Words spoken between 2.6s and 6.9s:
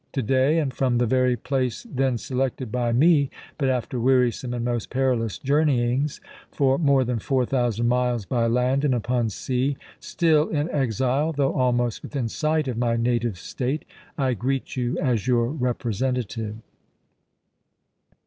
by me, but after wearisome and most perilous journeyings for